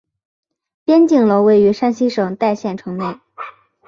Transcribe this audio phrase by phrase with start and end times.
[0.83, 3.19] 边靖楼位于山西省代县城内。